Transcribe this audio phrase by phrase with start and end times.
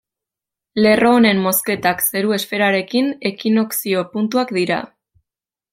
[0.85, 4.81] Lerro honen mozketak zeru esferarekin, ekinokzio puntuak dira.